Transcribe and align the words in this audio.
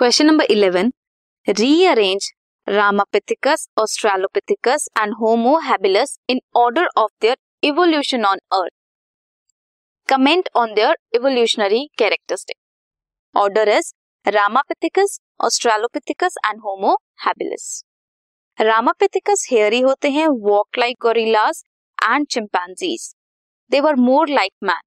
Question 0.00 0.26
number 0.26 0.44
11. 0.48 0.92
Rearrange 1.46 2.32
Ramapithecus, 2.68 3.68
Australopithecus, 3.78 4.88
and 4.96 5.14
Homo 5.18 5.60
habilis 5.60 6.18
in 6.26 6.40
order 6.54 6.86
of 6.96 7.10
their 7.20 7.36
evolution 7.62 8.24
on 8.24 8.38
Earth. 8.52 8.72
Comment 10.08 10.48
on 10.54 10.74
their 10.74 10.96
evolutionary 11.14 11.90
characteristic. 11.96 12.56
Order 13.34 13.68
is 13.68 13.94
Ramapithecus, 14.26 15.20
Australopithecus, 15.40 16.32
and 16.44 16.60
Homo 16.60 16.96
habilis. 17.24 17.84
Ramapithecus 18.60 19.46
hairy 19.52 19.82
होते 19.84 20.10
हैं, 20.10 20.28
walk 20.50 20.76
like 20.76 20.98
gorillas 21.04 21.62
and 22.02 22.28
chimpanzees. 22.28 23.14
They 23.70 23.80
were 23.80 23.96
more 23.96 24.26
like 24.26 24.54
man. 24.60 24.84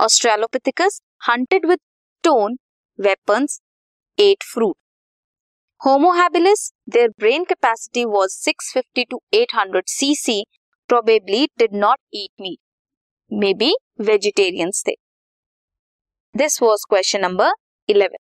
Australopithecus 0.00 1.00
hunted 1.16 1.64
with 1.64 1.80
stone 2.20 2.58
weapons, 2.97 3.61
ate 4.17 4.43
fruit. 4.43 4.77
Homo 5.81 6.11
habilis, 6.13 6.71
their 6.87 7.09
brain 7.09 7.45
capacity 7.45 8.05
was 8.05 8.33
650 8.33 9.05
to 9.09 9.19
800 9.33 9.85
cc, 9.85 10.43
probably 10.87 11.49
did 11.57 11.73
not 11.73 11.99
eat 12.11 12.31
meat. 12.39 12.59
Maybe 13.29 13.73
vegetarians 13.97 14.81
थे. 14.83 14.93
This 16.33 16.59
was 16.61 16.85
question 16.87 17.21
number 17.21 17.51
11. 17.87 18.22